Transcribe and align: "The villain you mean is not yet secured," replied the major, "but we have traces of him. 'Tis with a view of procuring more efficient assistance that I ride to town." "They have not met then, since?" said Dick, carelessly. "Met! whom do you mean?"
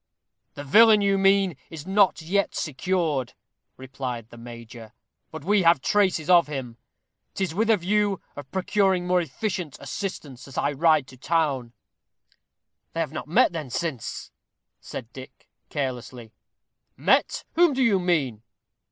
"The 0.55 0.63
villain 0.63 1.01
you 1.01 1.19
mean 1.19 1.55
is 1.69 1.85
not 1.85 2.23
yet 2.23 2.55
secured," 2.55 3.35
replied 3.77 4.31
the 4.31 4.37
major, 4.39 4.93
"but 5.29 5.43
we 5.45 5.61
have 5.61 5.79
traces 5.79 6.27
of 6.27 6.47
him. 6.47 6.77
'Tis 7.35 7.53
with 7.53 7.69
a 7.69 7.77
view 7.77 8.19
of 8.35 8.49
procuring 8.49 9.05
more 9.05 9.21
efficient 9.21 9.77
assistance 9.79 10.45
that 10.45 10.57
I 10.57 10.71
ride 10.71 11.05
to 11.09 11.17
town." 11.17 11.73
"They 12.93 12.99
have 12.99 13.11
not 13.13 13.27
met 13.27 13.51
then, 13.51 13.69
since?" 13.69 14.31
said 14.79 15.13
Dick, 15.13 15.47
carelessly. 15.69 16.33
"Met! 16.97 17.43
whom 17.53 17.73
do 17.73 17.83
you 17.83 17.99
mean?" 17.99 18.41